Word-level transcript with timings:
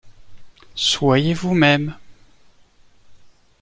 Soyez 0.73 1.35
vous-mêmes. 1.35 1.95